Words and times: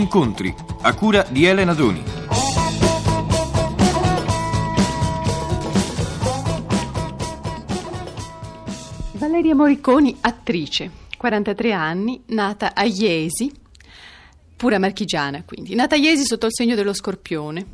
Incontri 0.00 0.54
a 0.80 0.94
cura 0.94 1.26
di 1.28 1.44
Elena 1.44 1.74
Doni. 1.74 2.02
Valeria 9.12 9.54
Moriconi, 9.54 10.16
attrice, 10.22 10.90
43 11.18 11.72
anni, 11.72 12.22
nata 12.28 12.72
a 12.74 12.84
Iesi, 12.84 13.52
pura 14.56 14.78
marchigiana 14.78 15.44
quindi, 15.44 15.74
nata 15.74 15.96
a 15.96 15.98
Iesi 15.98 16.24
sotto 16.24 16.46
il 16.46 16.54
segno 16.54 16.74
dello 16.74 16.94
scorpione. 16.94 17.66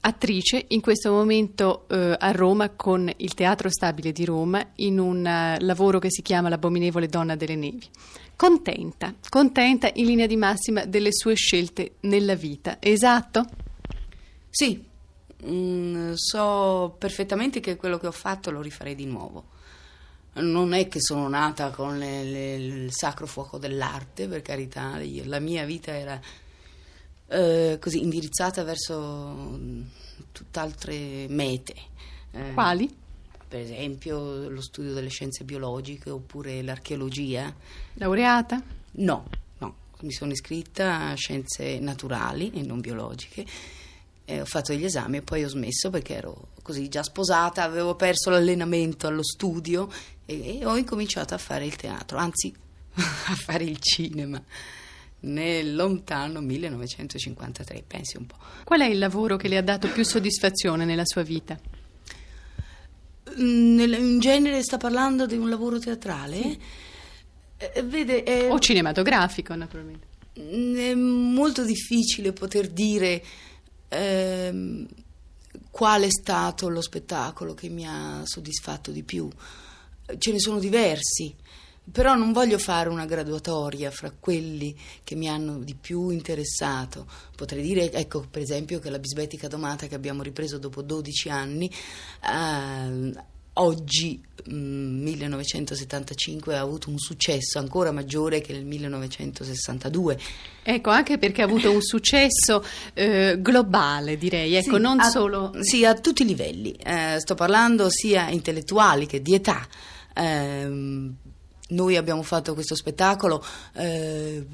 Attrice 0.00 0.66
in 0.68 0.82
questo 0.82 1.12
momento 1.12 1.86
eh, 1.88 2.14
a 2.18 2.30
Roma 2.32 2.68
con 2.76 3.10
il 3.16 3.32
Teatro 3.32 3.70
Stabile 3.70 4.12
di 4.12 4.26
Roma 4.26 4.62
in 4.76 4.98
un 4.98 5.20
uh, 5.20 5.64
lavoro 5.64 5.98
che 5.98 6.10
si 6.10 6.20
chiama 6.20 6.50
L'abominevole 6.50 7.06
donna 7.06 7.36
delle 7.36 7.56
nevi. 7.56 7.88
Contenta, 8.36 9.14
contenta 9.28 9.90
in 9.94 10.06
linea 10.06 10.26
di 10.26 10.36
massima 10.36 10.84
delle 10.84 11.12
sue 11.12 11.34
scelte 11.34 11.96
nella 12.00 12.34
vita, 12.34 12.78
esatto? 12.80 13.44
Sì, 14.50 14.84
mm, 15.46 16.12
so 16.14 16.96
perfettamente 16.98 17.60
che 17.60 17.76
quello 17.76 17.98
che 17.98 18.08
ho 18.08 18.12
fatto 18.12 18.50
lo 18.50 18.60
rifarei 18.60 18.94
di 18.94 19.06
nuovo. 19.06 19.52
Non 20.34 20.72
è 20.72 20.88
che 20.88 21.00
sono 21.00 21.28
nata 21.28 21.70
con 21.70 21.96
le, 21.96 22.24
le, 22.24 22.54
il 22.54 22.92
sacro 22.92 23.26
fuoco 23.26 23.56
dell'arte, 23.56 24.26
per 24.26 24.42
carità, 24.42 24.98
la 25.24 25.38
mia 25.38 25.64
vita 25.64 25.96
era 25.96 26.20
eh, 27.28 27.78
così 27.80 28.02
indirizzata 28.02 28.64
verso 28.64 28.98
mm, 28.98 29.82
tutt'altre 30.32 31.26
mete. 31.28 31.74
Eh, 32.32 32.52
Quali? 32.52 33.02
Per 33.54 33.62
esempio 33.62 34.48
lo 34.48 34.60
studio 34.60 34.94
delle 34.94 35.10
scienze 35.10 35.44
biologiche 35.44 36.10
oppure 36.10 36.60
l'archeologia. 36.60 37.54
Laureata? 37.92 38.60
No, 38.94 39.28
no, 39.58 39.74
mi 40.00 40.10
sono 40.10 40.32
iscritta 40.32 41.10
a 41.10 41.14
scienze 41.14 41.78
naturali 41.78 42.50
e 42.52 42.62
non 42.62 42.80
biologiche. 42.80 43.46
Eh, 44.24 44.40
ho 44.40 44.44
fatto 44.44 44.72
gli 44.72 44.84
esami 44.84 45.18
e 45.18 45.22
poi 45.22 45.44
ho 45.44 45.48
smesso 45.48 45.88
perché 45.90 46.16
ero 46.16 46.48
così 46.62 46.88
già 46.88 47.04
sposata, 47.04 47.62
avevo 47.62 47.94
perso 47.94 48.28
l'allenamento 48.28 49.06
allo 49.06 49.22
studio 49.22 49.88
e, 50.26 50.58
e 50.58 50.66
ho 50.66 50.76
incominciato 50.76 51.34
a 51.34 51.38
fare 51.38 51.64
il 51.64 51.76
teatro, 51.76 52.18
anzi 52.18 52.52
a 52.94 53.36
fare 53.36 53.62
il 53.62 53.78
cinema 53.78 54.42
nel 55.20 55.76
lontano 55.76 56.40
1953, 56.40 57.84
pensi 57.86 58.16
un 58.16 58.26
po'. 58.26 58.36
Qual 58.64 58.80
è 58.80 58.86
il 58.86 58.98
lavoro 58.98 59.36
che 59.36 59.46
le 59.46 59.58
ha 59.58 59.62
dato 59.62 59.86
più 59.92 60.02
soddisfazione 60.02 60.84
nella 60.84 61.04
sua 61.04 61.22
vita? 61.22 61.56
Mm, 63.40 63.78
in 63.80 64.18
genere 64.20 64.62
sta 64.62 64.76
parlando 64.76 65.26
di 65.26 65.36
un 65.36 65.48
lavoro 65.48 65.78
teatrale? 65.78 66.40
Sì. 66.40 66.58
Eh, 67.56 67.82
vede, 67.82 68.22
è, 68.22 68.50
o 68.50 68.58
cinematografico, 68.58 69.54
naturalmente. 69.54 70.06
Mm, 70.40 70.76
è 70.76 70.94
molto 70.94 71.64
difficile 71.64 72.32
poter 72.32 72.68
dire 72.68 73.22
eh, 73.88 74.86
qual 75.70 76.02
è 76.02 76.10
stato 76.10 76.68
lo 76.68 76.80
spettacolo 76.80 77.54
che 77.54 77.68
mi 77.68 77.86
ha 77.86 78.22
soddisfatto 78.24 78.90
di 78.90 79.02
più. 79.02 79.28
Ce 80.18 80.32
ne 80.32 80.38
sono 80.38 80.58
diversi. 80.58 81.34
Però 81.92 82.14
non 82.14 82.32
voglio 82.32 82.58
fare 82.58 82.88
una 82.88 83.04
graduatoria 83.04 83.90
fra 83.90 84.10
quelli 84.18 84.74
che 85.04 85.14
mi 85.14 85.28
hanno 85.28 85.58
di 85.58 85.74
più 85.74 86.08
interessato. 86.08 87.06
Potrei 87.36 87.62
dire, 87.62 87.92
ecco, 87.92 88.26
per 88.28 88.40
esempio, 88.40 88.78
che 88.78 88.88
la 88.88 88.98
bisbetica 88.98 89.48
domata 89.48 89.86
che 89.86 89.94
abbiamo 89.94 90.22
ripreso 90.22 90.58
dopo 90.58 90.80
12 90.80 91.28
anni, 91.28 91.70
eh, 91.70 93.12
oggi, 93.54 94.18
mh, 94.46 94.54
1975, 94.54 96.56
ha 96.56 96.60
avuto 96.60 96.88
un 96.88 96.98
successo 96.98 97.58
ancora 97.58 97.92
maggiore 97.92 98.40
che 98.40 98.54
nel 98.54 98.64
1962. 98.64 100.18
Ecco, 100.62 100.88
anche 100.88 101.18
perché 101.18 101.42
ha 101.42 101.44
avuto 101.44 101.70
un 101.70 101.82
successo 101.82 102.64
eh, 102.94 103.36
globale, 103.38 104.16
direi, 104.16 104.54
ecco, 104.54 104.76
sì, 104.76 104.82
non 104.82 105.00
a, 105.00 105.10
solo... 105.10 105.52
Sì, 105.60 105.84
a 105.84 105.94
tutti 105.94 106.22
i 106.22 106.26
livelli. 106.26 106.72
Eh, 106.72 107.16
sto 107.18 107.34
parlando 107.34 107.90
sia 107.90 108.30
intellettuali 108.30 109.06
che 109.06 109.20
di 109.20 109.34
età. 109.34 109.68
Noi 111.68 111.96
abbiamo 111.96 112.22
fatto 112.22 112.54
questo 112.54 112.74
spettacolo 112.74 113.42
eh, 113.74 114.46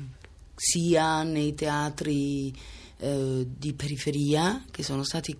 sia 0.54 1.22
nei 1.22 1.54
teatri 1.54 2.54
eh, 2.98 3.46
di 3.48 3.72
periferia, 3.72 4.64
che 4.70 4.82
sono 4.82 5.02
stati 5.02 5.36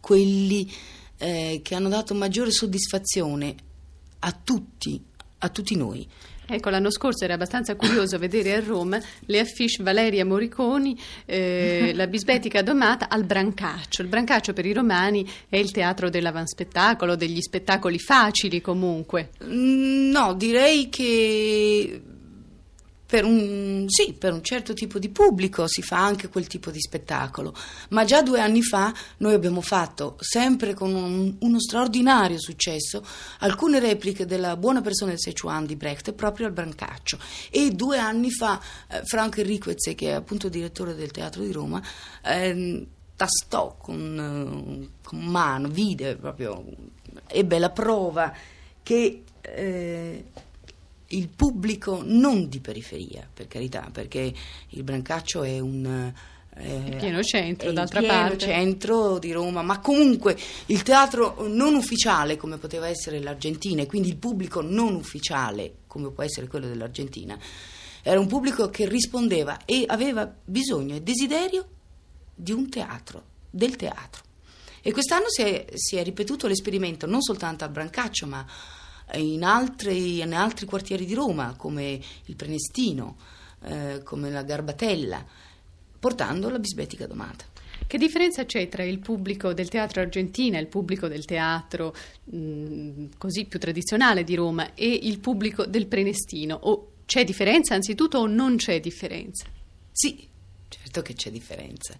quelli 0.00 0.70
eh, 1.16 1.60
che 1.62 1.74
hanno 1.74 1.88
dato 1.88 2.14
maggiore 2.14 2.50
soddisfazione 2.50 3.54
a 4.20 4.32
tutti, 4.32 5.02
a 5.38 5.48
tutti 5.48 5.76
noi. 5.76 6.06
Ecco, 6.50 6.70
l'anno 6.70 6.90
scorso 6.90 7.24
era 7.24 7.34
abbastanza 7.34 7.76
curioso 7.76 8.16
vedere 8.18 8.54
a 8.54 8.60
Roma 8.60 8.98
le 9.26 9.38
affiche 9.38 9.82
Valeria 9.82 10.24
Moriconi, 10.24 10.98
eh, 11.26 11.92
la 11.94 12.06
bisbetica 12.06 12.62
domata 12.62 13.10
al 13.10 13.24
Brancaccio. 13.24 14.00
Il 14.00 14.08
Brancaccio 14.08 14.54
per 14.54 14.64
i 14.64 14.72
romani 14.72 15.28
è 15.48 15.58
il 15.58 15.70
teatro 15.70 16.08
dell'avanspettacolo, 16.08 17.16
degli 17.16 17.42
spettacoli 17.42 17.98
facili 17.98 18.62
comunque. 18.62 19.30
Mm, 19.44 20.10
no, 20.10 20.32
direi 20.32 20.88
che 20.88 22.00
per 23.08 23.24
un, 23.24 23.86
sì, 23.88 24.12
per 24.12 24.34
un 24.34 24.42
certo 24.42 24.74
tipo 24.74 24.98
di 24.98 25.08
pubblico 25.08 25.66
si 25.66 25.80
fa 25.80 25.96
anche 25.96 26.28
quel 26.28 26.46
tipo 26.46 26.70
di 26.70 26.78
spettacolo, 26.78 27.54
ma 27.88 28.04
già 28.04 28.20
due 28.20 28.38
anni 28.38 28.62
fa 28.62 28.92
noi 29.18 29.32
abbiamo 29.32 29.62
fatto, 29.62 30.16
sempre 30.20 30.74
con 30.74 30.94
un, 30.94 31.34
uno 31.38 31.58
straordinario 31.58 32.38
successo, 32.38 33.02
alcune 33.38 33.78
repliche 33.78 34.26
della 34.26 34.58
buona 34.58 34.82
persona 34.82 35.12
del 35.12 35.20
Sichuan 35.20 35.64
di 35.64 35.74
Brecht 35.74 36.12
proprio 36.12 36.48
al 36.48 36.52
Brancaccio. 36.52 37.18
E 37.50 37.70
due 37.70 37.96
anni 37.96 38.30
fa 38.30 38.60
eh, 38.90 39.00
Franco 39.04 39.40
Enriquez, 39.40 39.94
che 39.96 40.10
è 40.10 40.12
appunto 40.12 40.50
direttore 40.50 40.94
del 40.94 41.10
Teatro 41.10 41.42
di 41.42 41.50
Roma, 41.50 41.82
eh, 42.22 42.86
tastò 43.16 43.74
con, 43.80 44.84
eh, 44.84 44.98
con 45.02 45.18
mano, 45.24 45.68
vide 45.68 46.14
proprio, 46.16 46.62
ebbe 47.26 47.58
la 47.58 47.70
prova 47.70 48.34
che... 48.82 49.22
Eh, 49.40 50.24
il 51.08 51.28
pubblico 51.28 52.02
non 52.04 52.48
di 52.48 52.60
periferia, 52.60 53.26
per 53.32 53.46
carità, 53.46 53.88
perché 53.92 54.32
il 54.68 54.82
Brancaccio 54.82 55.42
è 55.42 55.58
un... 55.58 56.12
Eh, 56.60 56.96
pieno 56.98 57.22
centro, 57.22 57.70
d'altra 57.70 58.00
pieno 58.00 58.14
parte. 58.14 58.38
centro 58.38 59.18
di 59.18 59.30
Roma, 59.30 59.62
ma 59.62 59.78
comunque 59.78 60.36
il 60.66 60.82
teatro 60.82 61.46
non 61.46 61.74
ufficiale 61.74 62.36
come 62.36 62.58
poteva 62.58 62.88
essere 62.88 63.20
l'Argentina 63.20 63.82
e 63.82 63.86
quindi 63.86 64.08
il 64.08 64.16
pubblico 64.16 64.60
non 64.60 64.94
ufficiale 64.94 65.76
come 65.86 66.10
può 66.10 66.24
essere 66.24 66.48
quello 66.48 66.66
dell'Argentina, 66.66 67.38
era 68.02 68.18
un 68.18 68.26
pubblico 68.26 68.70
che 68.70 68.88
rispondeva 68.88 69.64
e 69.64 69.84
aveva 69.86 70.32
bisogno 70.44 70.96
e 70.96 71.02
desiderio 71.02 71.66
di 72.34 72.52
un 72.52 72.68
teatro, 72.68 73.22
del 73.50 73.76
teatro. 73.76 74.22
E 74.82 74.92
quest'anno 74.92 75.26
si 75.28 75.42
è, 75.42 75.66
si 75.74 75.96
è 75.96 76.02
ripetuto 76.02 76.46
l'esperimento 76.46 77.06
non 77.06 77.20
soltanto 77.22 77.64
al 77.64 77.70
Brancaccio, 77.70 78.26
ma 78.26 78.46
in 79.14 79.42
altri, 79.42 80.20
in 80.20 80.34
altri 80.34 80.66
quartieri 80.66 81.04
di 81.04 81.14
Roma, 81.14 81.54
come 81.56 82.00
il 82.24 82.36
Prenestino, 82.36 83.16
eh, 83.64 84.02
come 84.04 84.30
la 84.30 84.42
Garbatella, 84.42 85.24
portando 85.98 86.50
la 86.50 86.58
bisbetica 86.58 87.06
domata. 87.06 87.44
Che 87.86 87.96
differenza 87.96 88.44
c'è 88.44 88.68
tra 88.68 88.84
il 88.84 88.98
pubblico 88.98 89.54
del 89.54 89.68
teatro 89.68 90.02
argentina 90.02 90.58
e 90.58 90.60
il 90.60 90.66
pubblico 90.66 91.08
del 91.08 91.24
teatro 91.24 91.94
mh, 92.24 93.04
così 93.16 93.46
più 93.46 93.58
tradizionale 93.58 94.24
di 94.24 94.34
Roma 94.34 94.74
e 94.74 94.86
il 94.86 95.18
pubblico 95.20 95.64
del 95.64 95.86
Prenestino? 95.86 96.58
O 96.64 96.92
c'è 97.06 97.24
differenza 97.24 97.74
anzitutto 97.74 98.18
o 98.18 98.26
non 98.26 98.56
c'è 98.56 98.78
differenza? 98.80 99.46
Sì, 99.90 100.28
certo 100.68 101.00
che 101.00 101.14
c'è 101.14 101.30
differenza. 101.30 101.96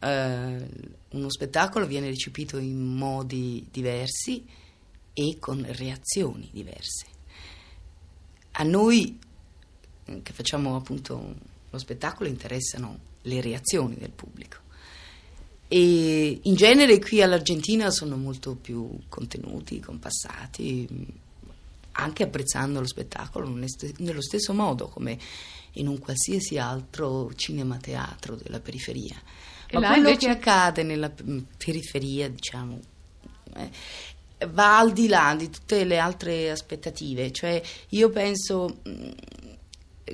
Uh, 0.00 0.66
uno 1.10 1.30
spettacolo 1.30 1.86
viene 1.86 2.08
recepito 2.08 2.56
in 2.56 2.96
modi 2.96 3.68
diversi 3.70 4.44
e 5.14 5.36
con 5.38 5.64
reazioni 5.66 6.48
diverse. 6.52 7.06
A 8.52 8.62
noi 8.62 9.18
che 10.22 10.32
facciamo 10.32 10.76
appunto 10.76 11.34
lo 11.70 11.78
spettacolo 11.78 12.28
interessano 12.28 13.10
le 13.22 13.40
reazioni 13.40 13.96
del 13.96 14.10
pubblico 14.10 14.58
e 15.74 16.38
in 16.42 16.54
genere 16.54 16.98
qui 16.98 17.22
all'Argentina 17.22 17.90
sono 17.90 18.18
molto 18.18 18.56
più 18.56 18.90
contenuti, 19.08 19.80
compassati, 19.80 20.86
anche 21.92 22.22
apprezzando 22.24 22.78
lo 22.78 22.86
spettacolo 22.86 23.48
nello 23.48 24.20
stesso 24.20 24.52
modo 24.52 24.88
come 24.88 25.18
in 25.76 25.88
un 25.88 25.98
qualsiasi 25.98 26.58
altro 26.58 27.32
cinema 27.36 27.78
teatro 27.78 28.36
della 28.36 28.60
periferia. 28.60 29.16
Ma 29.72 29.92
quello 29.92 30.08
invece... 30.08 30.26
che 30.26 30.32
accade 30.32 30.82
nella 30.82 31.10
periferia, 31.56 32.28
diciamo, 32.28 32.78
eh, 33.54 33.70
va 34.50 34.78
al 34.78 34.92
di 34.92 35.08
là 35.08 35.34
di 35.36 35.50
tutte 35.50 35.84
le 35.84 35.98
altre 35.98 36.50
aspettative, 36.50 37.32
cioè 37.32 37.60
io 37.90 38.10
penso 38.10 38.80
mm, 38.88 39.10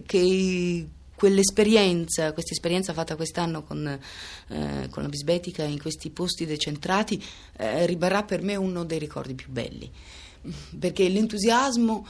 che 0.04 0.88
quell'esperienza, 1.14 2.32
questa 2.32 2.52
esperienza 2.52 2.92
fatta 2.92 3.16
quest'anno 3.16 3.64
con, 3.64 3.86
eh, 3.86 4.88
con, 4.88 5.02
la 5.02 5.08
bisbetica 5.08 5.64
in 5.64 5.80
questi 5.80 6.10
posti 6.10 6.46
decentrati 6.46 7.22
eh, 7.56 7.86
rimarrà 7.86 8.22
per 8.22 8.42
me 8.42 8.54
uno 8.54 8.84
dei 8.84 9.00
ricordi 9.00 9.34
più 9.34 9.50
belli, 9.50 9.90
perché 10.78 11.08
l'entusiasmo 11.08 12.06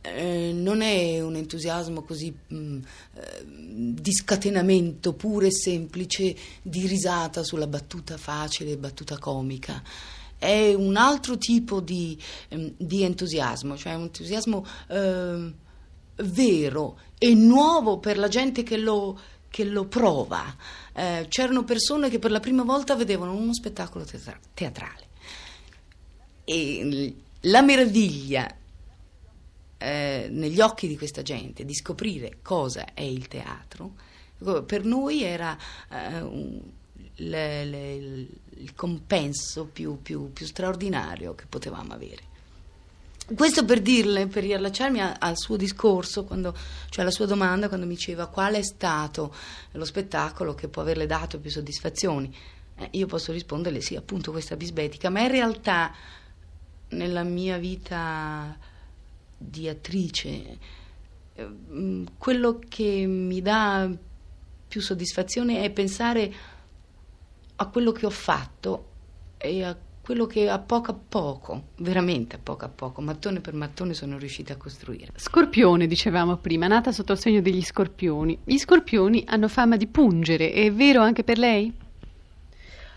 eh, 0.00 0.52
non 0.54 0.80
è 0.80 1.20
un 1.20 1.36
entusiasmo 1.36 2.02
così 2.02 2.34
mh, 2.46 2.56
mm, 2.56 2.78
eh, 3.14 3.44
di 3.46 4.12
scatenamento 4.12 5.12
puro 5.12 5.46
e 5.46 5.52
semplice, 5.52 6.34
di 6.62 6.86
risata 6.86 7.42
sulla 7.42 7.66
battuta 7.66 8.16
facile, 8.16 8.76
battuta 8.76 9.18
comica. 9.18 9.82
È 10.38 10.72
un 10.74 10.96
altro 10.96 11.36
tipo 11.36 11.80
di, 11.80 12.16
um, 12.50 12.72
di 12.76 13.02
entusiasmo, 13.02 13.76
cioè 13.76 13.94
un 13.94 14.02
entusiasmo 14.02 14.64
uh, 14.88 15.52
vero 16.24 16.98
e 17.18 17.34
nuovo 17.34 17.98
per 17.98 18.18
la 18.18 18.28
gente 18.28 18.62
che 18.62 18.76
lo, 18.76 19.18
che 19.48 19.64
lo 19.64 19.86
prova. 19.86 20.56
Eh, 20.92 21.26
c'erano 21.28 21.64
persone 21.64 22.08
che 22.08 22.18
per 22.18 22.30
la 22.30 22.40
prima 22.40 22.62
volta 22.62 22.94
vedevano 22.94 23.34
uno 23.34 23.54
spettacolo 23.54 24.04
teatra- 24.04 24.38
teatrale. 24.54 25.06
E 26.44 27.14
la 27.42 27.62
meraviglia 27.62 28.56
eh, 29.78 30.28
negli 30.30 30.60
occhi 30.60 30.88
di 30.88 30.96
questa 30.96 31.22
gente 31.22 31.64
di 31.64 31.74
scoprire 31.74 32.38
cosa 32.42 32.94
è 32.94 33.02
il 33.02 33.28
teatro, 33.28 33.94
per 34.66 34.84
noi 34.84 35.22
era 35.22 35.56
eh, 35.90 36.20
un, 36.20 36.60
le, 37.18 37.64
le, 37.64 37.94
il 38.58 38.74
compenso 38.74 39.66
più, 39.66 40.00
più, 40.02 40.32
più, 40.32 40.46
straordinario 40.46 41.34
che 41.34 41.46
potevamo 41.48 41.92
avere. 41.92 42.26
Questo 43.34 43.64
per 43.64 43.80
dirle, 43.80 44.26
per 44.26 44.42
riallacciarmi 44.42 45.00
a, 45.00 45.16
al 45.18 45.36
suo 45.36 45.56
discorso, 45.56 46.24
quando, 46.24 46.54
cioè 46.88 47.02
alla 47.02 47.10
sua 47.10 47.26
domanda, 47.26 47.68
quando 47.68 47.86
mi 47.86 47.94
diceva 47.94 48.26
qual 48.26 48.54
è 48.54 48.62
stato 48.62 49.34
lo 49.72 49.84
spettacolo 49.84 50.54
che 50.54 50.68
può 50.68 50.82
averle 50.82 51.06
dato 51.06 51.38
più 51.38 51.50
soddisfazioni. 51.50 52.34
Eh, 52.76 52.88
io 52.92 53.06
posso 53.06 53.32
risponderle 53.32 53.80
sì, 53.80 53.96
appunto 53.96 54.30
questa 54.30 54.56
bisbetica, 54.56 55.10
ma 55.10 55.20
in 55.20 55.30
realtà 55.30 55.92
nella 56.90 57.22
mia 57.22 57.58
vita 57.58 58.56
di 59.36 59.68
attrice, 59.68 60.58
eh, 61.34 61.48
quello 62.16 62.60
che 62.66 63.04
mi 63.06 63.42
dà 63.42 63.90
più 64.66 64.80
soddisfazione 64.80 65.62
è 65.62 65.70
pensare 65.70 66.56
a 67.60 67.66
quello 67.66 67.92
che 67.92 68.06
ho 68.06 68.10
fatto 68.10 68.86
e 69.36 69.64
a 69.64 69.76
quello 70.08 70.26
che 70.26 70.48
a 70.48 70.58
poco 70.58 70.90
a 70.92 70.94
poco, 70.94 71.64
veramente 71.76 72.36
a 72.36 72.38
poco 72.42 72.64
a 72.64 72.68
poco, 72.68 73.02
mattone 73.02 73.40
per 73.40 73.52
mattone 73.52 73.92
sono 73.92 74.16
riuscita 74.16 74.54
a 74.54 74.56
costruire. 74.56 75.12
Scorpione, 75.16 75.86
dicevamo 75.86 76.38
prima, 76.38 76.66
nata 76.66 76.92
sotto 76.92 77.12
il 77.12 77.18
segno 77.18 77.42
degli 77.42 77.62
scorpioni. 77.62 78.38
Gli 78.42 78.56
scorpioni 78.56 79.24
hanno 79.26 79.48
fama 79.48 79.76
di 79.76 79.86
pungere, 79.86 80.52
è 80.52 80.72
vero 80.72 81.02
anche 81.02 81.24
per 81.24 81.36
lei? 81.36 81.70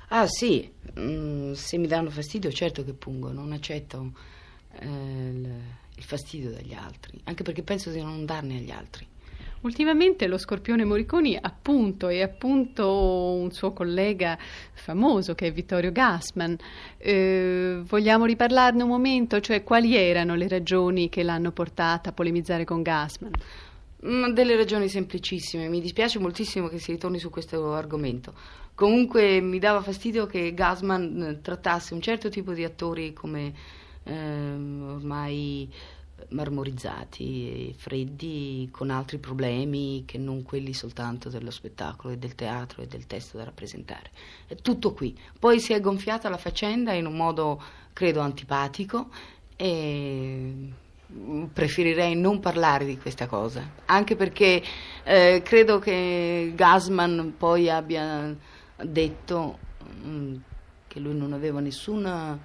Ah 0.08 0.26
sì, 0.28 0.72
mm, 0.98 1.52
se 1.54 1.78
mi 1.78 1.88
danno 1.88 2.10
fastidio 2.10 2.52
certo 2.52 2.84
che 2.86 2.94
pungo, 2.94 3.32
non 3.32 3.52
accetto 3.52 4.12
eh, 4.80 4.88
il, 4.88 6.04
fastidio 6.04 6.52
dagli 6.52 6.74
altri, 6.74 7.20
anche 7.26 7.44
perché 7.44 7.64
penso 7.64 7.90
di 7.90 8.02
non 8.02 8.26
darne 8.26 8.58
agli 8.58 8.72
altri. 8.72 9.06
Ultimamente 9.62 10.26
lo 10.26 10.40
Scorpione 10.40 10.86
Morriconi 10.86 11.38
appunto 11.40 12.08
e 12.08 12.24
appunto 12.24 13.34
un 13.34 13.52
suo 13.52 13.74
collega 13.74 14.36
famoso 14.74 15.36
che 15.36 15.48
è 15.48 15.52
Vittorio 15.52 15.92
Gassman. 15.92 16.58
Eh, 16.98 17.82
vogliamo 17.84 18.26
riparlarne 18.26 18.82
un 18.82 18.90
momento, 18.90 19.40
cioè 19.40 19.64
quali 19.64 19.96
erano 19.96 20.34
le 20.34 20.48
ragioni 20.48 21.10
che 21.10 21.22
l'hanno 21.22 21.52
portata 21.52 22.10
a 22.10 22.14
polemizzare 22.14 22.64
con 22.64 22.82
Gassman? 22.82 23.32
Mm, 24.04 24.30
delle 24.30 24.56
ragioni 24.56 24.90
semplicissime, 24.90 25.68
mi 25.68 25.80
dispiace 25.80 26.18
moltissimo 26.18 26.68
che 26.68 26.80
si 26.80 26.92
ritorni 26.92 27.20
su 27.20 27.30
questo 27.30 27.74
argomento. 27.76 28.34
Comunque 28.74 29.42
mi 29.42 29.60
dava 29.60 29.82
fastidio 29.82 30.26
che 30.26 30.56
Gassman 30.56 31.22
eh, 31.22 31.42
trattasse 31.42 31.94
un 31.94 32.02
certo 32.02 32.30
tipo 32.30 32.54
di 32.54 32.64
attori 32.64 33.14
come 33.14 33.54
ehm, 34.06 34.94
ormai 34.96 35.70
marmorizzati 36.30 37.70
e 37.70 37.74
freddi 37.76 38.70
con 38.72 38.90
altri 38.90 39.18
problemi 39.18 40.04
che 40.06 40.18
non 40.18 40.44
quelli 40.44 40.74
soltanto 40.74 41.30
dello 41.30 41.52
spettacolo 41.52 42.14
e 42.14 42.18
del 42.18 42.36
teatro 42.36 42.82
e 42.82 42.88
del 42.88 43.08
testo 43.08 43.38
da 43.38 43.44
rappresentare. 43.44 44.12
È 44.48 44.56
tutto 44.56 44.94
qui. 44.94 45.18
Poi 45.38 45.60
si 45.60 45.74
è 45.74 45.80
gonfiata 45.80 46.30
la 46.30 46.38
faccenda 46.38 46.94
in 46.94 47.06
un 47.06 47.16
modo, 47.16 47.62
credo, 47.94 48.20
antipatico 48.22 49.10
e 49.56 50.72
preferirei 51.52 52.16
non 52.16 52.40
parlare 52.40 52.86
di 52.86 52.98
questa 52.98 53.28
cosa, 53.28 53.70
anche 53.86 54.16
perché 54.16 54.64
eh, 55.04 55.42
credo 55.44 55.80
che 55.80 56.54
Gasman 56.56 57.34
poi 57.38 57.70
abbia 57.70 58.36
detto 58.82 59.58
mh, 60.02 60.10
mm, 60.10 60.36
che 60.88 61.00
lui 61.00 61.16
non 61.16 61.34
aveva 61.34 61.60
nessuna 61.60 62.40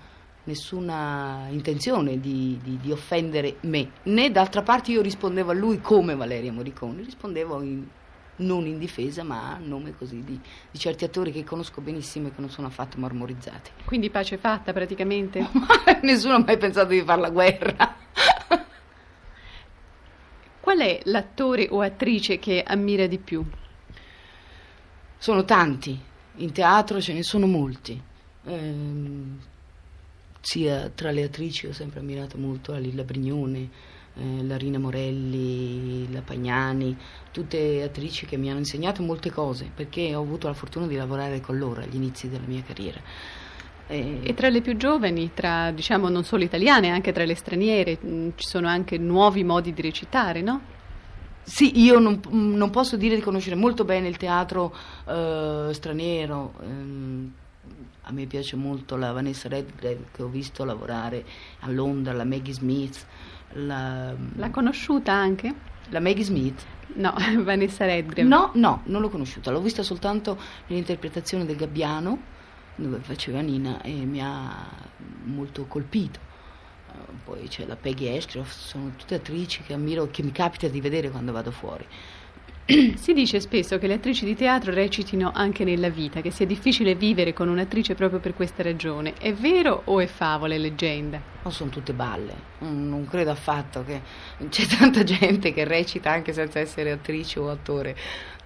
nessuna 0.46 1.46
intenzione 1.50 2.20
di, 2.20 2.58
di, 2.62 2.78
di, 2.80 2.92
offendere 2.92 3.56
me, 3.62 3.90
né 4.04 4.30
d'altra 4.30 4.62
parte 4.62 4.92
io 4.92 5.02
rispondevo 5.02 5.50
a 5.50 5.54
lui 5.54 5.80
come 5.80 6.14
Valeria 6.14 6.52
Morricone, 6.52 7.02
rispondevo 7.02 7.62
in, 7.62 7.84
non 8.36 8.66
in 8.66 8.78
difesa 8.78 9.24
ma 9.24 9.54
a 9.54 9.58
nome 9.58 9.96
così 9.96 10.22
di, 10.22 10.40
di, 10.70 10.78
certi 10.78 11.04
attori 11.04 11.32
che 11.32 11.42
conosco 11.42 11.80
benissimo 11.80 12.28
e 12.28 12.34
che 12.34 12.40
non 12.40 12.50
sono 12.50 12.68
affatto 12.68 12.98
marmorizzati. 12.98 13.70
Quindi 13.84 14.08
pace 14.10 14.36
fatta 14.36 14.72
praticamente? 14.72 15.44
Nessuno 16.02 16.34
ha 16.34 16.44
mai 16.44 16.58
pensato 16.58 16.88
di 16.88 17.02
fare 17.02 17.20
la 17.20 17.30
guerra. 17.30 17.96
Qual 20.60 20.78
è 20.78 21.00
l'attore 21.04 21.66
o 21.70 21.80
attrice 21.80 22.38
che 22.38 22.62
ammira 22.64 23.06
di 23.06 23.18
più? 23.18 23.44
Sono 25.18 25.44
tanti, 25.44 25.98
in 26.36 26.52
teatro 26.52 27.00
ce 27.00 27.12
ne 27.14 27.24
sono 27.24 27.46
molti. 27.46 28.00
Ehm, 28.44 29.38
sia 30.46 30.88
tra 30.94 31.10
le 31.10 31.24
attrici 31.24 31.66
ho 31.66 31.72
sempre 31.72 31.98
ammirato 31.98 32.38
molto 32.38 32.70
la 32.70 32.78
Lilla 32.78 33.02
Brignone, 33.02 33.68
eh, 34.14 34.44
la 34.44 34.56
Rina 34.56 34.78
Morelli, 34.78 36.10
la 36.12 36.22
Pagnani, 36.22 36.96
tutte 37.32 37.82
attrici 37.82 38.26
che 38.26 38.36
mi 38.36 38.48
hanno 38.48 38.60
insegnato 38.60 39.02
molte 39.02 39.32
cose 39.32 39.68
perché 39.74 40.14
ho 40.14 40.20
avuto 40.20 40.46
la 40.46 40.54
fortuna 40.54 40.86
di 40.86 40.94
lavorare 40.94 41.40
con 41.40 41.58
loro 41.58 41.80
agli 41.80 41.96
inizi 41.96 42.28
della 42.28 42.46
mia 42.46 42.62
carriera. 42.62 43.00
E, 43.88 44.20
e 44.22 44.34
tra 44.34 44.48
le 44.48 44.60
più 44.60 44.76
giovani, 44.76 45.32
tra 45.34 45.72
diciamo 45.72 46.08
non 46.08 46.22
solo 46.22 46.44
italiane, 46.44 46.90
anche 46.90 47.10
tra 47.10 47.24
le 47.24 47.34
straniere, 47.34 47.98
mh, 48.00 48.08
mm, 48.08 48.28
ci 48.36 48.46
sono 48.46 48.68
anche 48.68 48.98
nuovi 48.98 49.42
modi 49.42 49.72
di 49.72 49.82
recitare, 49.82 50.42
no? 50.42 50.60
Sì, 51.42 51.80
io 51.80 51.98
non, 51.98 52.20
non, 52.30 52.70
posso 52.70 52.96
dire 52.96 53.16
di 53.16 53.20
conoscere 53.20 53.56
molto 53.56 53.84
bene 53.84 54.06
il 54.06 54.16
teatro 54.16 54.72
eh, 55.08 55.70
straniero. 55.72 56.52
Ehm, 56.62 57.32
a 58.08 58.12
me 58.12 58.26
piace 58.26 58.54
molto 58.54 58.96
la 58.96 59.10
Vanessa 59.10 59.48
Redgrave 59.48 60.06
che 60.12 60.22
ho 60.22 60.28
visto 60.28 60.64
lavorare 60.64 61.24
a 61.60 61.70
Londra, 61.70 62.12
la 62.12 62.24
Maggie 62.24 62.52
Smith. 62.52 63.04
La... 63.52 64.14
L'ha 64.36 64.50
conosciuta 64.50 65.12
anche? 65.12 65.52
La 65.88 65.98
Maggie 65.98 66.22
Smith? 66.22 66.64
No, 66.94 67.14
Vanessa 67.42 67.84
Redgrave. 67.84 68.28
No, 68.28 68.52
no, 68.54 68.82
non 68.84 69.00
l'ho 69.00 69.08
conosciuta, 69.08 69.50
l'ho 69.50 69.60
vista 69.60 69.82
soltanto 69.82 70.38
nell'interpretazione 70.68 71.44
del 71.44 71.56
Gabbiano 71.56 72.34
dove 72.76 72.98
faceva 72.98 73.40
Nina 73.40 73.80
e 73.82 73.92
mi 73.92 74.20
ha 74.22 74.68
molto 75.24 75.64
colpito. 75.66 76.20
Poi 77.24 77.48
c'è 77.48 77.66
la 77.66 77.76
Peggy 77.76 78.14
Ashcroft, 78.16 78.56
sono 78.56 78.92
tutte 78.96 79.16
attrici 79.16 79.62
che 79.62 79.74
ammiro 79.74 80.08
che 80.10 80.22
mi 80.22 80.32
capita 80.32 80.68
di 80.68 80.80
vedere 80.80 81.10
quando 81.10 81.32
vado 81.32 81.50
fuori. 81.50 81.86
Si 82.96 83.12
dice 83.12 83.38
spesso 83.38 83.78
che 83.78 83.86
le 83.86 83.94
attrici 83.94 84.24
di 84.24 84.34
teatro 84.34 84.72
recitino 84.72 85.30
anche 85.32 85.62
nella 85.62 85.88
vita, 85.88 86.20
che 86.20 86.32
sia 86.32 86.46
difficile 86.46 86.96
vivere 86.96 87.32
con 87.32 87.48
un'attrice 87.48 87.94
proprio 87.94 88.18
per 88.18 88.34
questa 88.34 88.64
ragione. 88.64 89.14
È 89.20 89.32
vero 89.32 89.82
o 89.84 90.00
è 90.00 90.06
favola, 90.06 90.54
è 90.54 90.58
leggenda? 90.58 91.20
No, 91.44 91.50
sono 91.50 91.70
tutte 91.70 91.92
balle. 91.92 92.34
Non 92.58 93.06
credo 93.08 93.30
affatto 93.30 93.84
che 93.84 94.00
c'è 94.48 94.66
tanta 94.66 95.04
gente 95.04 95.52
che 95.52 95.62
recita 95.62 96.10
anche 96.10 96.32
senza 96.32 96.58
essere 96.58 96.90
attrice 96.90 97.38
o 97.38 97.50
attore. 97.50 97.96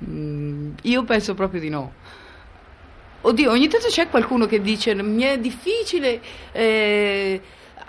Mm, 0.05 0.73
io 0.83 1.03
penso 1.05 1.33
proprio 1.33 1.61
di 1.61 1.71
no. 1.71 1.93
Oddio, 3.23 3.51
ogni 3.51 3.69
tanto 3.69 3.87
c'è 3.89 4.09
qualcuno 4.09 4.45
che 4.45 4.61
dice 4.61 4.95
mi 4.95 5.23
è 5.23 5.39
difficile 5.39 6.21
eh, 6.53 7.41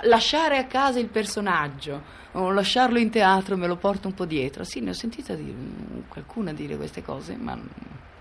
lasciare 0.03 0.57
a 0.57 0.65
casa 0.65 0.99
il 0.99 1.07
personaggio 1.07 2.19
o 2.33 2.51
lasciarlo 2.51 2.97
in 2.97 3.09
teatro 3.09 3.57
me 3.57 3.67
lo 3.67 3.75
porto 3.75 4.07
un 4.07 4.13
po' 4.13 4.25
dietro. 4.25 4.63
Sì, 4.63 4.79
ne 4.79 4.91
ho 4.91 4.93
sentita 4.93 5.33
dire, 5.33 5.55
qualcuna 6.07 6.53
dire 6.53 6.77
queste 6.77 7.01
cose, 7.03 7.35
ma, 7.35 7.59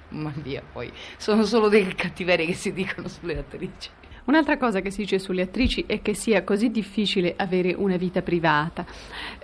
ma 0.08 0.32
via, 0.36 0.62
poi 0.70 0.92
sono 1.16 1.44
solo 1.44 1.68
dei 1.68 1.94
cattiverie 1.94 2.46
che 2.46 2.54
si 2.54 2.72
dicono 2.72 3.08
sulle 3.08 3.38
attrici. 3.38 3.90
Un'altra 4.24 4.56
cosa 4.56 4.80
che 4.80 4.90
si 4.90 5.02
dice 5.02 5.18
sulle 5.18 5.42
attrici 5.42 5.84
è 5.86 6.02
che 6.02 6.14
sia 6.14 6.44
così 6.44 6.70
difficile 6.70 7.34
avere 7.36 7.74
una 7.74 7.96
vita 7.96 8.22
privata. 8.22 8.84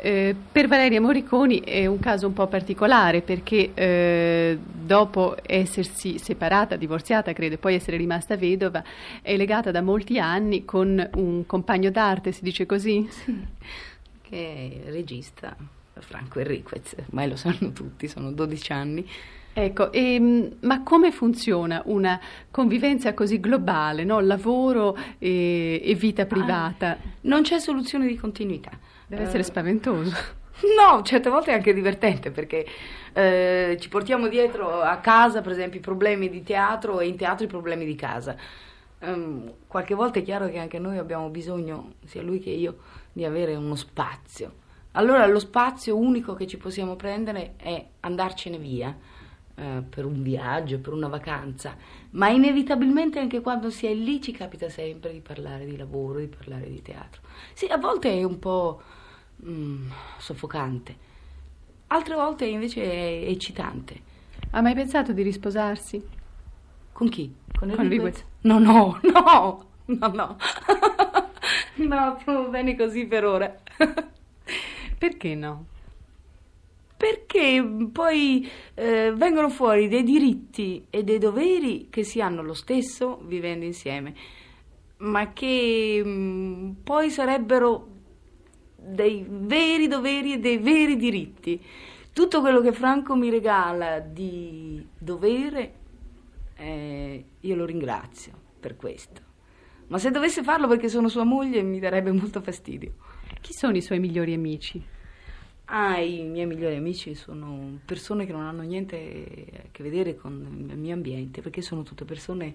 Eh, 0.01 0.35
per 0.53 0.69
Valeria 0.69 1.01
Morriconi 1.01 1.61
è 1.61 1.87
un 1.87 1.99
caso 1.99 2.27
un 2.27 2.33
po' 2.33 2.47
particolare 2.47 3.23
perché 3.23 3.73
eh, 3.75 4.59
dopo 4.61 5.37
essersi 5.43 6.19
separata, 6.19 6.77
divorziata, 6.77 7.33
credo, 7.33 7.55
e 7.55 7.59
poi 7.59 7.75
essere 7.75 7.97
rimasta 7.97 8.37
vedova, 8.37 8.83
è 9.23 9.37
legata 9.37 9.71
da 9.71 9.83
molti 9.83 10.19
anni 10.19 10.65
con 10.65 11.09
un 11.15 11.47
compagno 11.47 11.91
d'arte, 11.91 12.33
si 12.33 12.45
dice 12.45 12.67
così? 12.67 13.07
Sì 13.11 13.55
che 14.29 14.83
è 14.85 14.91
regista 14.91 15.57
Franco 15.99 16.41
Enriquez, 16.41 16.95
ormai 16.99 17.29
lo 17.29 17.37
sanno 17.37 17.73
tutti, 17.73 18.09
sono 18.09 18.33
12 18.33 18.73
anni. 18.73 19.09
Ecco, 19.59 19.91
e, 19.91 20.17
ehm, 20.17 20.57
ma 20.61 20.83
come 20.83 21.11
funziona 21.11 21.81
una 21.87 22.21
convivenza 22.51 23.15
così 23.15 23.41
globale, 23.41 24.05
no? 24.05 24.21
lavoro 24.21 24.95
e, 25.17 25.81
e 25.83 25.95
vita 25.95 26.23
ah, 26.23 26.27
privata? 26.27 26.91
Ah, 26.91 26.99
non 27.23 27.41
c'è 27.41 27.59
soluzione 27.59 28.07
di 28.07 28.17
continuità. 28.17 28.71
Deve 29.07 29.23
essere 29.23 29.41
uh, 29.41 29.45
spaventoso. 29.45 30.13
No, 30.57 31.03
certe 31.03 31.29
volte 31.29 31.51
è 31.51 31.55
anche 31.55 31.75
divertente 31.75 32.31
perché 32.31 32.67
eh, 33.13 33.77
ci 33.79 33.91
portiamo 33.91 34.27
dietro 34.27 34.81
a 34.81 34.97
casa, 34.97 35.43
per 35.43 35.53
esempio, 35.53 35.81
i 35.81 35.83
problemi 35.83 36.31
di 36.31 36.43
teatro 36.43 37.01
e 37.01 37.07
in 37.07 37.17
teatro 37.17 37.45
i 37.45 37.49
problemi 37.49 37.85
di 37.85 37.95
casa. 37.95 38.35
Um, 39.01 39.53
qualche 39.67 39.95
volta 39.95 40.19
è 40.19 40.23
chiaro 40.23 40.49
che 40.49 40.57
anche 40.57 40.79
noi 40.79 40.97
abbiamo 40.97 41.29
bisogno, 41.29 41.93
sia 42.07 42.23
lui 42.23 42.41
che 42.41 42.49
io, 42.49 42.79
di 43.13 43.27
avere 43.27 43.55
uno 43.55 43.75
spazio. 43.75 44.55
Allora 44.93 45.27
lo 45.27 45.39
spazio 45.39 45.95
unico 45.95 46.33
che 46.33 46.47
ci 46.47 46.57
possiamo 46.57 46.97
prendere 46.97 47.53
è 47.59 47.85
andarcene 48.01 48.57
via 48.57 48.97
eh, 49.57 49.83
per 49.89 50.05
un 50.05 50.23
viaggio, 50.23 50.79
per 50.81 50.93
una 50.93 51.09
vacanza, 51.09 51.77
ma 52.11 52.29
inevitabilmente 52.29 53.19
anche 53.19 53.41
quando 53.41 53.71
si 53.71 53.87
è 53.87 53.95
lì 53.95 54.21
ci 54.21 54.31
capita 54.33 54.69
sempre 54.69 55.13
di 55.13 55.21
parlare 55.21 55.65
di 55.65 55.77
lavoro, 55.77 56.19
di 56.19 56.29
parlare 56.29 56.69
di 56.69 56.83
teatro. 56.83 57.23
Sì, 57.55 57.67
a 57.67 57.79
volte 57.79 58.13
è 58.13 58.23
un 58.23 58.39
po' 58.39 58.83
mm, 59.45 59.91
soffocante, 60.19 60.97
altre 61.87 62.15
volte 62.15 62.45
invece 62.45 62.83
è 62.83 63.29
eccitante. 63.29 64.15
Ha 64.51 64.61
mai 64.61 64.75
pensato 64.75 65.13
di 65.13 65.23
risposarsi? 65.23 66.07
Con 66.93 67.09
chi? 67.09 67.35
Con 67.59 67.71
Enriquez? 67.71 68.25
No, 68.47 68.59
no, 68.59 69.01
no, 69.03 69.67
no, 69.87 70.07
no. 70.09 70.37
no, 71.77 72.17
stiamo 72.21 72.49
bene 72.49 72.77
così 72.77 73.07
per 73.07 73.25
ora. 73.25 73.55
Perché 74.99 75.35
no? 75.35 75.67
Perché 76.97 77.63
poi 77.93 78.49
eh, 78.75 79.13
vengono 79.15 79.51
fuori 79.51 79.87
dei 79.87 80.03
diritti 80.03 80.87
e 80.89 81.05
dei 81.05 81.19
doveri 81.19 81.89
che 81.91 82.05
si 82.05 82.23
hanno 82.23 82.43
lo 82.43 82.55
stesso 82.55 83.21
vivendo 83.25 83.67
insieme, 83.67 84.15
ma 84.99 85.33
che 85.35 86.03
mh, 86.03 86.09
mm, 86.09 86.71
poi 86.83 87.11
sarebbero 87.11 87.89
dei 88.77 89.27
veri 89.29 89.89
doveri 89.89 90.35
e 90.35 90.39
dei 90.39 90.59
veri 90.59 90.97
diritti. 90.97 91.63
Tutto 92.13 92.41
quello 92.41 92.63
che 92.63 92.73
Franco 92.73 93.15
mi 93.15 93.29
regala 93.29 94.01
di 94.01 94.87
dovere, 94.99 95.75
eh, 96.57 97.25
io 97.41 97.55
lo 97.55 97.67
ringrazio 97.67 98.33
per 98.59 98.77
questo. 98.77 99.21
Ma 99.89 99.99
se 99.99 100.11
dovesse 100.11 100.43
farlo 100.43 100.67
perché 100.67 100.89
sono 100.89 101.09
sua 101.09 101.25
moglie 101.25 101.63
mi 101.63 101.79
darebbe 101.79 102.11
molto 102.11 102.41
fastidio. 102.41 102.95
Chi 103.41 103.53
sono 103.53 103.77
i 103.77 103.83
suoi 103.83 104.01
migliori 104.01 104.33
amici? 104.33 104.83
Ah, 105.69 105.99
i 105.99 106.23
miei 106.23 106.47
migliori 106.47 106.77
amici 106.77 107.15
sono 107.17 107.81
persone 107.85 108.25
che 108.25 108.31
non 108.31 108.43
hanno 108.43 108.63
niente 108.63 109.47
a 109.65 109.69
che 109.73 109.83
vedere 109.83 110.15
con 110.15 110.67
il 110.69 110.79
mio 110.79 110.95
ambiente, 110.95 111.43
perché 111.43 111.61
sono 111.61 111.83
tutte 111.83 112.05
persone 112.05 112.55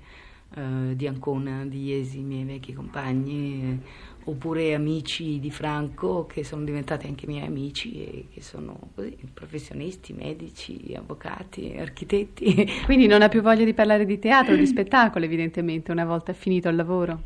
eh, 0.56 0.96
di 0.96 1.08
Ancona, 1.08 1.66
di 1.66 1.84
Iesi, 1.88 2.20
i 2.20 2.24
miei 2.24 2.46
vecchi 2.46 2.72
compagni, 2.72 3.64
eh, 3.64 4.30
oppure 4.30 4.74
amici 4.74 5.42
di 5.42 5.52
Franco 5.52 6.26
che 6.26 6.46
sono 6.46 6.64
diventati 6.64 7.08
anche 7.08 7.28
miei 7.28 7.46
amici 7.46 8.02
e 8.02 8.28
che 8.34 8.42
sono 8.42 8.92
così, 8.96 9.18
professionisti, 9.34 10.14
medici, 10.14 10.94
avvocati, 10.96 11.76
architetti. 11.78 12.66
Quindi 12.86 13.08
non 13.08 13.22
ha 13.22 13.28
più 13.28 13.42
voglia 13.42 13.66
di 13.66 13.74
parlare 13.74 14.06
di 14.06 14.20
teatro, 14.20 14.56
di 14.56 14.66
spettacolo, 14.66 15.26
evidentemente, 15.26 15.92
una 15.92 16.06
volta 16.06 16.32
finito 16.32 16.70
il 16.70 16.78
lavoro? 16.78 17.24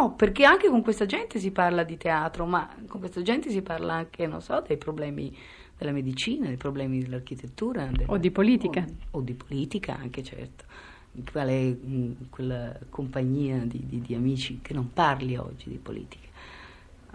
No, 0.00 0.14
perché 0.14 0.44
anche 0.44 0.68
con 0.68 0.80
questa 0.80 1.04
gente 1.04 1.38
si 1.38 1.50
parla 1.50 1.84
di 1.84 1.98
teatro, 1.98 2.46
ma 2.46 2.66
con 2.88 3.00
questa 3.00 3.20
gente 3.20 3.50
si 3.50 3.60
parla 3.60 3.94
anche, 3.94 4.26
non 4.26 4.40
so, 4.40 4.62
dei 4.66 4.78
problemi 4.78 5.36
della 5.76 5.92
medicina, 5.92 6.46
dei 6.46 6.56
problemi 6.56 7.00
dell'architettura. 7.02 7.84
Della, 7.84 8.10
o 8.10 8.16
di 8.16 8.30
politica. 8.30 8.82
O, 9.10 9.18
o, 9.18 9.20
di 9.20 9.34
politica 9.34 9.98
anche, 9.98 10.22
certo. 10.22 10.64
Quale, 11.30 11.76
quella 12.30 12.78
compagnia 12.88 13.58
di, 13.58 13.84
di, 13.84 14.00
di 14.00 14.14
amici 14.14 14.60
che 14.62 14.72
non 14.72 14.90
parli 14.90 15.36
oggi 15.36 15.68
di 15.68 15.76
politica. 15.76 16.28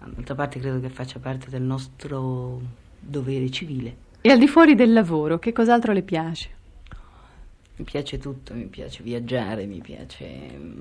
D'altra 0.06 0.36
parte 0.36 0.60
credo 0.60 0.80
che 0.80 0.90
faccia 0.90 1.18
parte 1.18 1.50
del 1.50 1.64
nostro 1.64 2.62
dovere 3.00 3.50
civile. 3.50 3.96
E 4.22 4.30
al 4.30 4.38
di 4.38 4.48
fuori 4.48 4.76
del 4.76 4.94
lavoro, 4.94 5.40
che 5.40 5.54
cos'altro 5.54 5.92
le 5.92 6.04
piace? 6.04 6.55
Mi 7.78 7.84
piace 7.84 8.18
tutto, 8.18 8.54
mi 8.54 8.68
piace 8.68 9.04
viaggiare, 9.04 9.66
mi 9.66 9.82
piace 9.82 10.26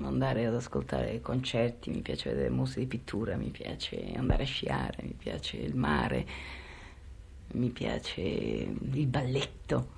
andare 0.01 0.45
ad 0.45 0.55
ascoltare 0.55 1.19
concerti, 1.19 1.89
mi 1.89 1.99
piace 1.99 2.29
vedere 2.29 2.49
mostre 2.49 2.81
di 2.81 2.87
pittura, 2.87 3.35
mi 3.35 3.49
piace 3.49 4.13
andare 4.15 4.43
a 4.43 4.45
sciare, 4.45 5.03
mi 5.03 5.15
piace 5.17 5.57
il 5.57 5.75
mare, 5.75 6.25
mi 7.51 7.69
piace 7.69 8.21
il 8.21 9.07
balletto, 9.07 9.89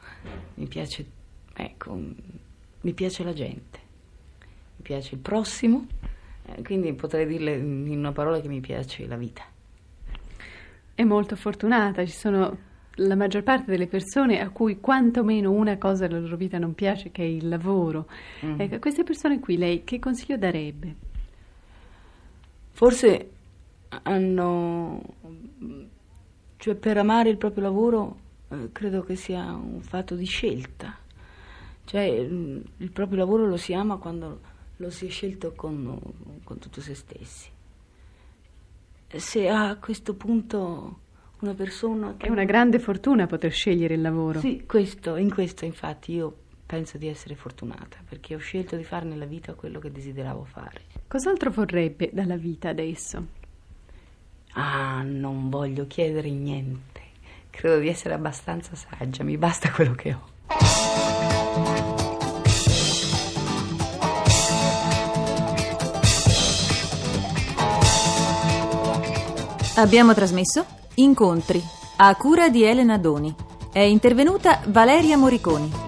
mi 0.56 0.66
piace, 0.66 1.06
ecco, 1.54 2.02
mi 2.82 2.94
piace 2.94 3.24
la 3.24 3.34
gente, 3.34 3.80
mi 4.78 4.82
piace 4.82 5.14
il 5.14 5.22
prossimo, 5.22 5.86
eh, 6.48 6.64
quindi 6.64 6.92
potrei 6.94 7.28
dirle 7.28 7.58
in 7.58 7.96
una 7.96 8.12
parola 8.12 8.42
che 8.42 8.48
mi 8.48 8.60
piace 8.60 9.06
la 9.06 9.18
vita. 9.18 9.44
È 10.96 11.04
molto 11.04 11.36
fortunata, 11.36 12.04
ci 12.04 12.12
sono 12.12 12.58
la 13.00 13.16
maggior 13.16 13.44
parte 13.44 13.72
delle 13.72 13.88
persone 13.88 14.40
a 14.40 14.50
cui 14.50 14.80
quantomeno 14.80 15.52
una 15.52 15.78
cosa 15.78 16.08
della 16.08 16.20
loro 16.20 16.36
vita 16.36 16.58
non 16.58 16.74
piace, 16.74 17.12
che 17.12 17.24
è 17.24 17.26
il 17.26 17.48
lavoro. 17.48 18.08
Mm. 18.46 18.60
Ecco, 18.60 18.76
a 18.76 18.80
queste 18.80 19.04
persone 19.04 19.40
qui 19.40 19.58
lei 19.58 19.84
che 19.84 20.00
consiglio 20.00 20.38
darebbe? 20.38 20.96
Forse 22.72 23.32
hanno... 24.04 25.02
cioè 26.58 26.76
per 26.76 26.98
amare 26.98 27.30
il 27.30 27.38
proprio 27.38 27.64
lavoro 27.64 28.18
eh, 28.50 28.70
credo 28.72 29.04
che 29.04 29.16
sia 29.16 29.54
un 29.54 29.82
fatto 29.82 30.16
di 30.16 30.26
scelta. 30.26 30.96
Cioè 31.86 32.02
il, 32.02 32.64
il 32.78 32.92
proprio 32.92 33.20
lavoro 33.20 33.46
lo 33.46 33.58
si 33.58 33.74
ama 33.74 33.98
quando 33.98 34.56
lo 34.78 34.90
si 34.90 35.08
è 35.08 35.10
scelto 35.10 35.54
con, 35.54 36.00
con 36.44 36.60
tutto 36.60 36.82
se 36.82 36.96
stessi. 36.96 37.50
Se 39.08 39.48
a 39.48 39.76
questo 39.78 40.16
punto 40.16 41.00
una 41.40 41.54
persona 41.54 42.16
che... 42.18 42.28
È 42.28 42.30
una 42.30 42.46
grande 42.46 42.80
fortuna 42.80 43.28
poter 43.28 43.52
scegliere 43.52 43.94
il 43.94 44.02
lavoro. 44.02 44.40
Sì, 44.40 44.64
questo, 44.66 45.16
in 45.18 45.32
questo 45.32 45.66
infatti 45.66 46.14
io 46.14 46.36
penso 46.66 46.98
di 46.98 47.08
essere 47.08 47.36
fortunata, 47.36 47.98
perché 48.08 48.36
ho 48.36 48.40
scelto 48.40 48.76
di 48.76 48.84
fare 48.84 49.06
nella 49.06 49.26
vita 49.26 49.54
quello 49.54 49.80
che 49.80 49.92
desideravo 49.92 50.44
fare. 50.44 50.82
Cos'altro 51.08 51.52
vorrebbe 51.52 52.10
dalla 52.12 52.38
vita 52.38 52.70
adesso? 52.70 53.26
Ah, 54.54 55.02
non 55.04 55.50
voglio 55.50 55.86
chiedere 55.88 56.30
niente. 56.30 57.02
Credo 57.50 57.80
di 57.80 57.88
essere 57.88 58.14
abbastanza 58.14 58.76
saggia, 58.76 59.24
mi 59.24 59.38
basta 59.38 59.72
quello 59.72 59.94
che 59.94 60.14
ho. 60.14 60.36
Abbiamo 69.76 70.16
trasmesso 70.16 70.66
Incontri, 71.00 71.64
a 71.98 72.16
cura 72.16 72.50
di 72.50 72.64
Elena 72.64 72.98
Doni. 72.98 73.32
È 73.72 73.78
intervenuta 73.78 74.62
Valeria 74.70 75.16
Moriconi. 75.16 75.87